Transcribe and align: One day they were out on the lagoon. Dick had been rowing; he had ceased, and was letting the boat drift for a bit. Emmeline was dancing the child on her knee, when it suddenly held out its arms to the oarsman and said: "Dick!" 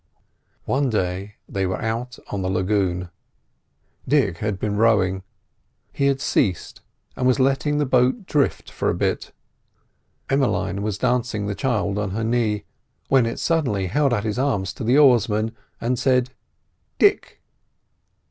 One 0.65 0.89
day 0.89 1.35
they 1.47 1.67
were 1.67 1.79
out 1.79 2.17
on 2.31 2.41
the 2.41 2.49
lagoon. 2.49 3.11
Dick 4.07 4.39
had 4.39 4.57
been 4.57 4.75
rowing; 4.77 5.21
he 5.93 6.07
had 6.07 6.19
ceased, 6.19 6.81
and 7.15 7.27
was 7.27 7.39
letting 7.39 7.77
the 7.77 7.85
boat 7.85 8.25
drift 8.25 8.71
for 8.71 8.89
a 8.89 8.95
bit. 8.95 9.31
Emmeline 10.27 10.81
was 10.81 10.97
dancing 10.97 11.45
the 11.45 11.53
child 11.53 11.99
on 11.99 12.09
her 12.17 12.23
knee, 12.23 12.65
when 13.09 13.27
it 13.27 13.37
suddenly 13.37 13.85
held 13.85 14.11
out 14.11 14.25
its 14.25 14.39
arms 14.39 14.73
to 14.73 14.83
the 14.83 14.97
oarsman 14.97 15.55
and 15.79 15.99
said: 15.99 16.31
"Dick!" 16.97 17.39